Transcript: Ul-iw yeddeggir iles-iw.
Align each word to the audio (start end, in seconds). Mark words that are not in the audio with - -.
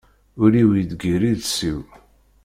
Ul-iw 0.43 0.69
yeddeggir 0.73 1.21
iles-iw. 1.31 1.79